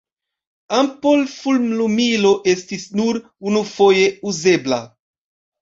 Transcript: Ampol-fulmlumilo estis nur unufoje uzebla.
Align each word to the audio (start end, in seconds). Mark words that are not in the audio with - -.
Ampol-fulmlumilo 0.77 2.33
estis 2.53 2.89
nur 3.03 3.21
unufoje 3.51 4.11
uzebla. 4.33 4.85